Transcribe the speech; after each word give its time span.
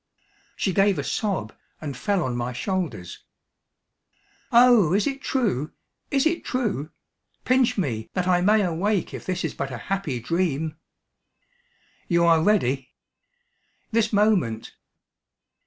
She 0.55 0.73
gave 0.73 0.97
a 0.97 1.03
sob, 1.03 1.53
and 1.79 1.95
fell 1.95 2.23
on 2.23 2.35
my 2.35 2.53
shoulders. 2.53 3.23
"Oh, 4.51 4.93
is 4.95 5.05
it 5.05 5.21
true 5.21 5.73
is 6.09 6.25
it 6.25 6.43
true? 6.43 6.89
Pinch 7.45 7.77
me, 7.77 8.09
that 8.15 8.27
I 8.27 8.41
may 8.41 8.63
awake 8.63 9.13
if 9.13 9.27
this 9.27 9.45
is 9.45 9.53
but 9.53 9.69
a 9.71 9.77
happy 9.77 10.19
dream!" 10.19 10.75
"You 12.07 12.25
are 12.25 12.41
ready?" 12.41 12.89
"This 13.91 14.11
moment." 14.11 14.73